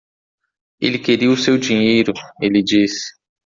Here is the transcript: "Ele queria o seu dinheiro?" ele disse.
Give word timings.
"Ele 0.79 0.97
queria 0.97 1.29
o 1.29 1.37
seu 1.37 1.59
dinheiro?" 1.59 2.11
ele 2.41 2.63
disse. 2.63 3.11